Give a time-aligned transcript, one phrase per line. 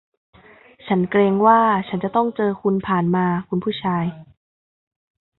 [0.87, 4.05] ฉันเกรงว่าฉันจะต้องเจอคุณผ่านมา คุณผู้ชาย